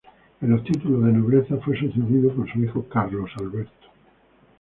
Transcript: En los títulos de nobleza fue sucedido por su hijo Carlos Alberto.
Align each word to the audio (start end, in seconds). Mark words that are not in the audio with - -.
En 0.41 0.49
los 0.49 0.63
títulos 0.63 1.03
de 1.05 1.11
nobleza 1.13 1.57
fue 1.57 1.77
sucedido 1.79 2.33
por 2.33 2.51
su 2.51 2.57
hijo 2.57 2.87
Carlos 2.89 3.29
Alberto. 3.37 3.87